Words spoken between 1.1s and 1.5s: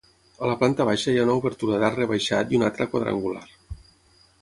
hi ha una